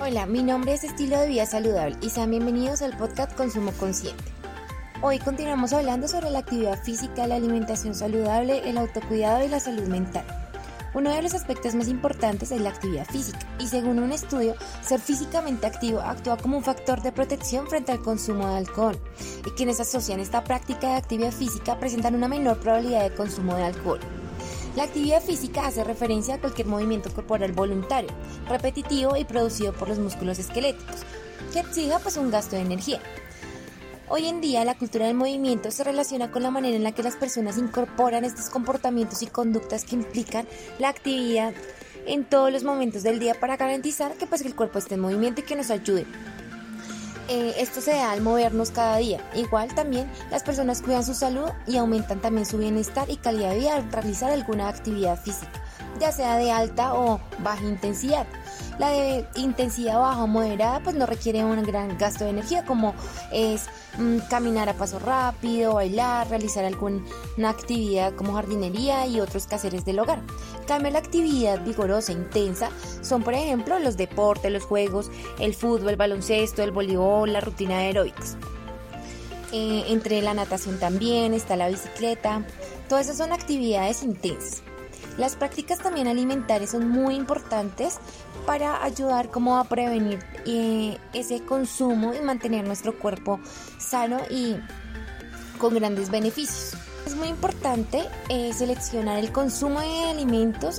Hola, 0.00 0.26
mi 0.26 0.44
nombre 0.44 0.74
es 0.74 0.84
Estilo 0.84 1.18
de 1.18 1.26
Vida 1.26 1.44
Saludable 1.44 1.96
y 2.00 2.10
sean 2.10 2.30
bienvenidos 2.30 2.82
al 2.82 2.96
podcast 2.96 3.36
Consumo 3.36 3.72
Consciente. 3.72 4.22
Hoy 5.02 5.18
continuamos 5.18 5.72
hablando 5.72 6.06
sobre 6.06 6.30
la 6.30 6.38
actividad 6.38 6.80
física, 6.84 7.26
la 7.26 7.34
alimentación 7.34 7.96
saludable, 7.96 8.62
el 8.70 8.78
autocuidado 8.78 9.44
y 9.44 9.48
la 9.48 9.58
salud 9.58 9.88
mental. 9.88 10.24
Uno 10.94 11.12
de 11.12 11.20
los 11.20 11.34
aspectos 11.34 11.74
más 11.74 11.88
importantes 11.88 12.52
es 12.52 12.60
la 12.60 12.70
actividad 12.70 13.06
física 13.06 13.40
y 13.58 13.66
según 13.66 13.98
un 13.98 14.12
estudio, 14.12 14.54
ser 14.82 15.00
físicamente 15.00 15.66
activo 15.66 15.98
actúa 15.98 16.36
como 16.36 16.58
un 16.58 16.64
factor 16.64 17.02
de 17.02 17.10
protección 17.10 17.66
frente 17.66 17.90
al 17.90 18.00
consumo 18.00 18.46
de 18.46 18.56
alcohol 18.56 18.96
y 19.44 19.50
quienes 19.50 19.80
asocian 19.80 20.20
esta 20.20 20.44
práctica 20.44 20.90
de 20.90 20.94
actividad 20.94 21.32
física 21.32 21.76
presentan 21.80 22.14
una 22.14 22.28
menor 22.28 22.60
probabilidad 22.60 23.02
de 23.02 23.16
consumo 23.16 23.56
de 23.56 23.64
alcohol. 23.64 24.00
La 24.78 24.84
actividad 24.84 25.20
física 25.20 25.66
hace 25.66 25.82
referencia 25.82 26.36
a 26.36 26.40
cualquier 26.40 26.68
movimiento 26.68 27.12
corporal 27.12 27.50
voluntario, 27.50 28.10
repetitivo 28.48 29.16
y 29.16 29.24
producido 29.24 29.72
por 29.72 29.88
los 29.88 29.98
músculos 29.98 30.38
esqueléticos, 30.38 31.00
que 31.52 31.58
exija 31.58 31.98
pues 31.98 32.16
un 32.16 32.30
gasto 32.30 32.54
de 32.54 32.62
energía. 32.62 33.00
Hoy 34.08 34.26
en 34.28 34.40
día 34.40 34.64
la 34.64 34.78
cultura 34.78 35.08
del 35.08 35.16
movimiento 35.16 35.72
se 35.72 35.82
relaciona 35.82 36.30
con 36.30 36.44
la 36.44 36.52
manera 36.52 36.76
en 36.76 36.84
la 36.84 36.92
que 36.92 37.02
las 37.02 37.16
personas 37.16 37.58
incorporan 37.58 38.24
estos 38.24 38.50
comportamientos 38.50 39.20
y 39.22 39.26
conductas 39.26 39.84
que 39.84 39.96
implican 39.96 40.46
la 40.78 40.90
actividad 40.90 41.54
en 42.06 42.24
todos 42.24 42.52
los 42.52 42.62
momentos 42.62 43.02
del 43.02 43.18
día 43.18 43.34
para 43.34 43.56
garantizar 43.56 44.12
que 44.12 44.28
pues 44.28 44.42
el 44.42 44.54
cuerpo 44.54 44.78
esté 44.78 44.94
en 44.94 45.00
movimiento 45.00 45.40
y 45.40 45.44
que 45.44 45.56
nos 45.56 45.72
ayude 45.72 46.06
eh, 47.28 47.54
esto 47.58 47.80
se 47.80 47.92
da 47.92 48.12
al 48.12 48.20
movernos 48.20 48.70
cada 48.70 48.96
día. 48.96 49.20
Igual 49.34 49.74
también 49.74 50.10
las 50.30 50.42
personas 50.42 50.82
cuidan 50.82 51.04
su 51.04 51.14
salud 51.14 51.48
y 51.66 51.76
aumentan 51.76 52.20
también 52.20 52.46
su 52.46 52.58
bienestar 52.58 53.08
y 53.10 53.16
calidad 53.16 53.50
de 53.50 53.58
vida 53.58 53.76
al 53.76 53.90
realizar 53.92 54.30
alguna 54.30 54.68
actividad 54.68 55.20
física, 55.20 55.62
ya 55.98 56.12
sea 56.12 56.36
de 56.36 56.50
alta 56.50 56.94
o 56.94 57.20
baja 57.42 57.64
intensidad. 57.64 58.26
La 58.78 58.90
de 58.90 59.26
intensidad 59.34 59.98
baja 59.98 60.22
o 60.22 60.26
moderada 60.28 60.80
pues 60.80 60.94
no 60.94 61.04
requiere 61.06 61.44
un 61.44 61.60
gran 61.64 61.98
gasto 61.98 62.24
de 62.24 62.30
energía 62.30 62.64
como 62.64 62.94
es 63.32 63.66
mm, 63.98 64.18
caminar 64.30 64.68
a 64.68 64.74
paso 64.74 65.00
rápido, 65.00 65.74
bailar, 65.74 66.28
realizar 66.28 66.64
alguna 66.64 67.02
actividad 67.48 68.14
como 68.14 68.34
jardinería 68.34 69.06
y 69.06 69.20
otros 69.20 69.46
quehaceres 69.46 69.84
del 69.84 69.98
hogar. 69.98 70.22
Cambio 70.68 70.92
la 70.92 71.00
actividad 71.00 71.64
vigorosa 71.64 72.12
e 72.12 72.14
intensa 72.14 72.70
son 73.02 73.22
por 73.22 73.34
ejemplo 73.34 73.78
los 73.80 73.96
deportes, 73.96 74.52
los 74.52 74.64
juegos, 74.64 75.10
el 75.40 75.54
fútbol, 75.54 75.90
el 75.90 75.96
baloncesto, 75.96 76.62
el 76.62 76.70
voleibol, 76.70 77.32
la 77.32 77.40
rutina 77.40 77.78
de 77.78 77.84
aeróbicos. 77.86 78.36
Eh, 79.50 79.84
entre 79.88 80.20
la 80.20 80.34
natación 80.34 80.78
también 80.78 81.32
está 81.32 81.56
la 81.56 81.68
bicicleta. 81.68 82.44
Todas 82.88 83.06
esas 83.06 83.18
son 83.18 83.32
actividades 83.32 84.02
intensas. 84.02 84.62
Las 85.16 85.36
prácticas 85.36 85.78
también 85.78 86.06
alimentarias 86.06 86.70
son 86.70 86.88
muy 86.88 87.16
importantes 87.16 87.98
para 88.46 88.82
ayudar 88.84 89.30
como 89.30 89.58
a 89.58 89.64
prevenir 89.64 90.20
eh, 90.46 90.96
ese 91.12 91.44
consumo 91.44 92.14
y 92.14 92.20
mantener 92.20 92.66
nuestro 92.66 92.98
cuerpo 92.98 93.40
sano 93.78 94.18
y 94.30 94.56
con 95.58 95.74
grandes 95.74 96.10
beneficios. 96.10 96.74
Es 97.04 97.16
muy 97.16 97.28
importante 97.28 98.04
eh, 98.28 98.52
seleccionar 98.52 99.18
el 99.18 99.32
consumo 99.32 99.80
de 99.80 100.10
alimentos 100.10 100.78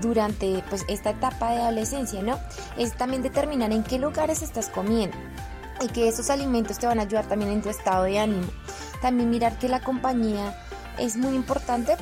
durante 0.00 0.62
pues, 0.68 0.84
esta 0.86 1.10
etapa 1.10 1.52
de 1.52 1.62
adolescencia, 1.62 2.22
¿no? 2.22 2.38
Es 2.76 2.96
también 2.96 3.22
determinar 3.22 3.72
en 3.72 3.82
qué 3.82 3.98
lugares 3.98 4.42
estás 4.42 4.68
comiendo 4.68 5.16
y 5.80 5.88
que 5.88 6.08
esos 6.08 6.30
alimentos 6.30 6.78
te 6.78 6.86
van 6.86 6.98
a 6.98 7.02
ayudar 7.02 7.26
también 7.26 7.52
en 7.52 7.62
tu 7.62 7.68
estado 7.68 8.04
de 8.04 8.18
ánimo. 8.18 8.46
También 9.00 9.30
mirar 9.30 9.58
que 9.58 9.68
la 9.68 9.80
compañía 9.80 10.54
es 10.98 11.16
muy 11.16 11.34
importante 11.34 11.96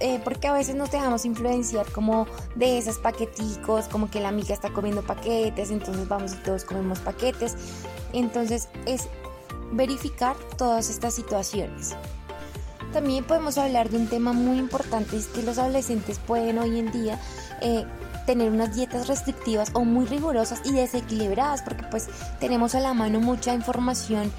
eh, 0.00 0.18
porque 0.24 0.48
a 0.48 0.52
veces 0.54 0.74
nos 0.74 0.90
dejamos 0.90 1.26
influenciar 1.26 1.90
como 1.92 2.26
de 2.54 2.78
esos 2.78 2.98
paqueticos, 2.98 3.86
como 3.88 4.10
que 4.10 4.18
la 4.20 4.28
amiga 4.28 4.54
está 4.54 4.72
comiendo 4.72 5.02
paquetes, 5.02 5.70
entonces 5.70 6.08
vamos 6.08 6.32
y 6.32 6.36
todos 6.36 6.64
comemos 6.64 7.00
paquetes. 7.00 7.54
Entonces 8.12 8.68
es 8.86 9.08
verificar 9.72 10.36
todas 10.56 10.88
estas 10.88 11.14
situaciones. 11.14 11.94
También 12.92 13.24
podemos 13.24 13.58
hablar 13.58 13.90
de 13.90 13.98
un 13.98 14.08
tema 14.08 14.32
muy 14.32 14.58
importante, 14.58 15.16
es 15.16 15.26
que 15.26 15.42
los 15.42 15.58
adolescentes 15.58 16.18
pueden 16.18 16.58
hoy 16.58 16.78
en 16.78 16.90
día 16.90 17.20
eh, 17.60 17.84
tener 18.26 18.50
unas 18.50 18.74
dietas 18.74 19.06
restrictivas 19.06 19.70
o 19.74 19.84
muy 19.84 20.06
rigurosas 20.06 20.62
y 20.64 20.72
desequilibradas, 20.72 21.62
porque 21.62 21.84
pues 21.90 22.08
tenemos 22.40 22.74
a 22.74 22.80
la 22.80 22.94
mano 22.94 23.20
mucha 23.20 23.54
información 23.54 24.32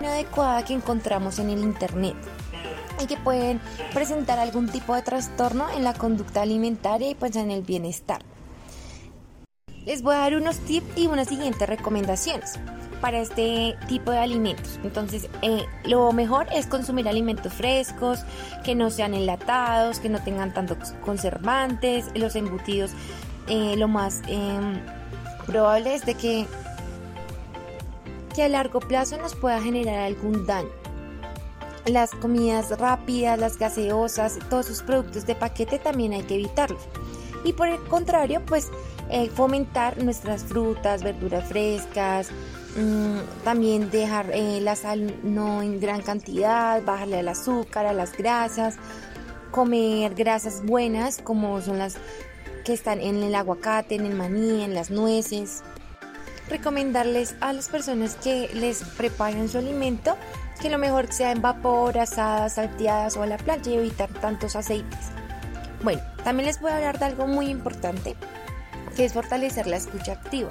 inadecuada 0.00 0.64
que 0.64 0.74
encontramos 0.74 1.38
en 1.38 1.50
el 1.50 1.60
Internet 1.60 2.16
y 3.00 3.06
que 3.06 3.16
pueden 3.16 3.60
presentar 3.92 4.38
algún 4.38 4.68
tipo 4.68 4.94
de 4.94 5.02
trastorno 5.02 5.70
en 5.70 5.84
la 5.84 5.94
conducta 5.94 6.42
alimentaria 6.42 7.10
y 7.10 7.14
pues 7.14 7.36
en 7.36 7.50
el 7.50 7.62
bienestar. 7.62 8.22
Les 9.84 10.02
voy 10.02 10.14
a 10.14 10.18
dar 10.18 10.34
unos 10.34 10.58
tips 10.58 10.98
y 10.98 11.06
unas 11.06 11.28
siguientes 11.28 11.66
recomendaciones 11.66 12.58
para 13.00 13.20
este 13.20 13.76
tipo 13.86 14.10
de 14.10 14.18
alimentos. 14.18 14.78
Entonces, 14.82 15.28
eh, 15.42 15.64
lo 15.84 16.12
mejor 16.12 16.46
es 16.52 16.66
consumir 16.66 17.08
alimentos 17.08 17.52
frescos, 17.54 18.20
que 18.64 18.74
no 18.74 18.90
sean 18.90 19.14
enlatados, 19.14 20.00
que 20.00 20.08
no 20.08 20.22
tengan 20.22 20.52
tantos 20.52 20.92
conservantes, 21.04 22.06
los 22.14 22.36
embutidos. 22.36 22.90
Eh, 23.46 23.76
lo 23.78 23.88
más 23.88 24.20
em, 24.26 24.78
probable 25.46 25.94
es 25.94 26.04
de 26.04 26.14
que, 26.14 26.46
que 28.34 28.42
a 28.42 28.48
largo 28.48 28.80
plazo 28.80 29.16
nos 29.16 29.34
pueda 29.34 29.60
generar 29.62 30.00
algún 30.00 30.44
daño 30.44 30.68
las 31.88 32.10
comidas 32.10 32.70
rápidas, 32.78 33.38
las 33.38 33.58
gaseosas, 33.58 34.38
todos 34.50 34.66
sus 34.66 34.82
productos 34.82 35.26
de 35.26 35.34
paquete 35.34 35.78
también 35.78 36.12
hay 36.12 36.22
que 36.22 36.34
evitarlos. 36.34 36.82
Y 37.44 37.52
por 37.52 37.68
el 37.68 37.78
contrario, 37.84 38.42
pues 38.46 38.68
eh, 39.10 39.30
fomentar 39.30 40.02
nuestras 40.02 40.44
frutas, 40.44 41.02
verduras 41.02 41.48
frescas, 41.48 42.30
mm, 42.76 43.44
también 43.44 43.90
dejar 43.90 44.30
eh, 44.32 44.60
la 44.60 44.76
sal 44.76 45.14
no 45.22 45.62
en 45.62 45.80
gran 45.80 46.02
cantidad, 46.02 46.82
bajarle 46.82 47.20
al 47.20 47.28
azúcar, 47.28 47.94
las 47.94 48.16
grasas, 48.16 48.76
comer 49.50 50.14
grasas 50.14 50.64
buenas 50.64 51.18
como 51.18 51.60
son 51.60 51.78
las 51.78 51.96
que 52.64 52.74
están 52.74 53.00
en 53.00 53.22
el 53.22 53.34
aguacate, 53.34 53.94
en 53.94 54.04
el 54.04 54.14
maní, 54.14 54.62
en 54.62 54.74
las 54.74 54.90
nueces. 54.90 55.62
Recomendarles 56.50 57.34
a 57.40 57.52
las 57.52 57.68
personas 57.68 58.16
que 58.16 58.50
les 58.54 58.82
preparen 58.82 59.48
su 59.48 59.58
alimento 59.58 60.16
que 60.60 60.70
lo 60.70 60.78
mejor 60.78 61.12
sea 61.12 61.30
en 61.32 61.40
vapor, 61.40 61.98
asadas, 61.98 62.54
salteadas 62.54 63.16
o 63.16 63.22
a 63.22 63.26
la 63.26 63.38
plancha 63.38 63.70
y 63.70 63.74
evitar 63.74 64.08
tantos 64.08 64.56
aceites. 64.56 64.98
Bueno, 65.82 66.02
también 66.24 66.46
les 66.46 66.60
voy 66.60 66.72
a 66.72 66.76
hablar 66.76 66.98
de 66.98 67.04
algo 67.04 67.26
muy 67.26 67.46
importante, 67.46 68.16
que 68.96 69.04
es 69.04 69.12
fortalecer 69.12 69.66
la 69.66 69.76
escucha 69.76 70.12
activa. 70.12 70.48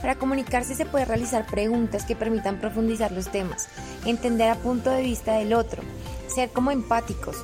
Para 0.00 0.14
comunicarse 0.16 0.74
se 0.74 0.86
puede 0.86 1.04
realizar 1.04 1.46
preguntas 1.46 2.04
que 2.04 2.16
permitan 2.16 2.58
profundizar 2.58 3.12
los 3.12 3.28
temas, 3.28 3.68
entender 4.06 4.48
a 4.50 4.56
punto 4.56 4.90
de 4.90 5.02
vista 5.02 5.34
del 5.34 5.52
otro, 5.52 5.82
ser 6.26 6.50
como 6.50 6.70
empáticos. 6.70 7.36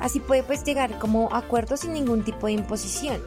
Así 0.00 0.20
puede 0.20 0.42
pues 0.42 0.64
llegar 0.64 0.98
como 0.98 1.34
acuerdos 1.34 1.80
sin 1.80 1.94
ningún 1.94 2.24
tipo 2.24 2.48
de 2.48 2.52
imposición. 2.54 3.22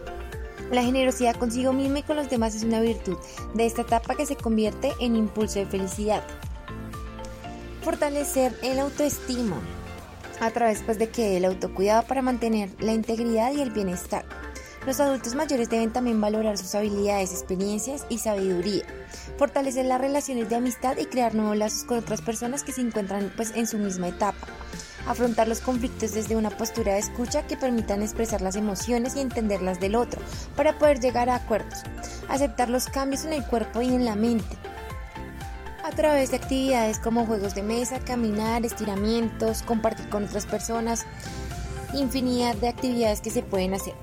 La 0.72 0.84
generosidad 0.84 1.36
consigo 1.36 1.74
misma 1.74 2.00
y 2.00 2.04
con 2.04 2.16
los 2.16 2.30
demás 2.30 2.54
es 2.54 2.64
una 2.64 2.80
virtud 2.80 3.18
de 3.56 3.66
esta 3.66 3.82
etapa 3.82 4.16
que 4.16 4.28
se 4.28 4.36
convierte 4.36 4.94
en 5.00 5.16
impulso 5.16 5.58
de 5.60 5.66
felicidad. 5.66 6.24
Fortalecer 7.82 8.56
el 8.62 8.78
autoestima 8.78 9.60
a 10.40 10.52
través 10.52 10.84
pues, 10.84 11.00
de 11.00 11.10
que 11.10 11.38
el 11.38 11.46
autocuidado 11.46 12.04
para 12.04 12.22
mantener 12.22 12.70
la 12.80 12.94
integridad 12.94 13.52
y 13.52 13.62
el 13.62 13.72
bienestar. 13.72 14.26
Los 14.86 15.00
adultos 15.00 15.36
mayores 15.36 15.70
deben 15.70 15.92
también 15.92 16.22
valorar 16.22 16.58
sus 16.58 16.74
habilidades, 16.76 17.32
experiencias 17.34 18.06
y 18.08 18.20
sabiduría, 18.20 18.86
fortalecer 19.38 19.86
las 19.86 20.00
relaciones 20.00 20.50
de 20.50 20.56
amistad 20.56 20.98
y 20.98 21.06
crear 21.06 21.36
nuevos 21.36 21.58
lazos 21.58 21.84
con 21.84 21.98
otras 21.98 22.22
personas 22.22 22.64
que 22.64 22.72
se 22.72 22.82
encuentran 22.82 23.34
pues, 23.36 23.52
en 23.56 23.68
su 23.68 23.78
misma 23.78 24.08
etapa, 24.08 24.48
afrontar 25.08 25.48
los 25.48 25.62
conflictos 25.62 26.14
desde 26.14 26.36
una 26.36 26.50
postura 26.50 26.94
de 26.94 27.00
escucha 27.00 27.46
que 27.48 27.58
permitan 27.58 28.02
expresar 28.02 28.42
las 28.42 28.56
emociones 28.56 29.16
y 29.16 29.22
entenderlas 29.22 29.80
del 29.80 29.96
otro 29.96 30.22
para 30.56 30.78
poder 30.78 31.00
llegar 31.00 31.30
a 31.30 31.36
acuerdos, 31.36 31.80
aceptar 32.28 32.70
los 32.70 32.88
cambios 32.88 33.26
en 33.26 33.34
el 33.34 33.46
cuerpo 33.46 33.82
y 33.82 33.88
en 33.88 34.06
la 34.06 34.16
mente, 34.16 34.58
a 35.84 35.92
través 35.92 36.32
de 36.32 36.38
actividades 36.38 37.00
como 37.00 37.26
juegos 37.26 37.56
de 37.56 37.64
mesa, 37.64 38.00
caminar, 38.00 38.66
estiramientos, 38.66 39.64
compartir 39.64 40.08
con 40.10 40.26
otras 40.26 40.46
personas, 40.46 41.06
infinidad 41.94 42.56
de 42.56 42.68
actividades 42.68 43.22
que 43.22 43.32
se 43.32 43.42
pueden 43.42 43.74
hacer. 43.74 43.96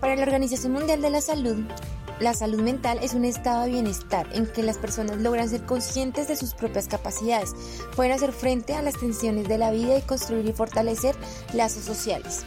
Para 0.00 0.16
la 0.16 0.22
Organización 0.22 0.72
Mundial 0.72 1.02
de 1.02 1.10
la 1.10 1.20
Salud, 1.20 1.64
la 2.22 2.34
salud 2.34 2.60
mental 2.60 2.98
es 3.02 3.14
un 3.14 3.24
estado 3.24 3.64
de 3.64 3.70
bienestar 3.70 4.28
en 4.32 4.46
que 4.46 4.62
las 4.62 4.78
personas 4.78 5.18
logran 5.18 5.48
ser 5.48 5.62
conscientes 5.62 6.28
de 6.28 6.36
sus 6.36 6.54
propias 6.54 6.86
capacidades, 6.86 7.52
pueden 7.96 8.12
hacer 8.12 8.32
frente 8.32 8.74
a 8.74 8.82
las 8.82 8.94
tensiones 8.94 9.48
de 9.48 9.58
la 9.58 9.72
vida 9.72 9.98
y 9.98 10.02
construir 10.02 10.46
y 10.46 10.52
fortalecer 10.52 11.16
lazos 11.52 11.84
sociales. 11.84 12.44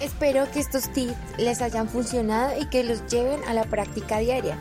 Espero 0.00 0.50
que 0.50 0.60
estos 0.60 0.92
tips 0.92 1.14
les 1.38 1.62
hayan 1.62 1.88
funcionado 1.88 2.60
y 2.60 2.68
que 2.68 2.84
los 2.84 3.06
lleven 3.06 3.42
a 3.44 3.54
la 3.54 3.64
práctica 3.64 4.18
diaria. 4.18 4.60